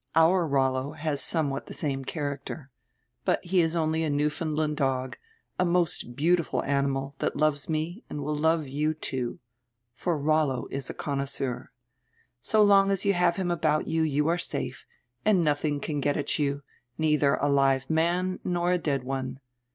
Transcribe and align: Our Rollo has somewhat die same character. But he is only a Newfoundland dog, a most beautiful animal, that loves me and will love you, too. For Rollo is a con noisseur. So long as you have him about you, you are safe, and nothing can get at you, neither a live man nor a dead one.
Our 0.15 0.47
Rollo 0.47 0.93
has 0.93 1.21
somewhat 1.21 1.67
die 1.67 1.73
same 1.73 2.03
character. 2.05 2.71
But 3.23 3.45
he 3.45 3.61
is 3.61 3.75
only 3.75 4.01
a 4.03 4.09
Newfoundland 4.09 4.77
dog, 4.77 5.15
a 5.59 5.63
most 5.63 6.15
beautiful 6.15 6.63
animal, 6.63 7.13
that 7.19 7.35
loves 7.35 7.69
me 7.69 8.03
and 8.09 8.23
will 8.23 8.35
love 8.35 8.67
you, 8.67 8.95
too. 8.95 9.37
For 9.93 10.17
Rollo 10.17 10.65
is 10.71 10.89
a 10.89 10.95
con 10.95 11.19
noisseur. 11.19 11.67
So 12.39 12.63
long 12.63 12.89
as 12.89 13.05
you 13.05 13.13
have 13.13 13.35
him 13.35 13.51
about 13.51 13.87
you, 13.87 14.01
you 14.01 14.27
are 14.27 14.39
safe, 14.39 14.87
and 15.23 15.43
nothing 15.43 15.79
can 15.79 16.01
get 16.01 16.17
at 16.17 16.39
you, 16.39 16.63
neither 16.97 17.35
a 17.35 17.47
live 17.47 17.87
man 17.87 18.39
nor 18.43 18.71
a 18.71 18.79
dead 18.79 19.03
one. 19.03 19.39